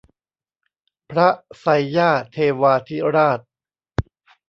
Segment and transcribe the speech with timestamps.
[1.09, 1.29] พระ
[1.59, 1.65] ไซ
[1.97, 3.39] ย่าเทวาธิราช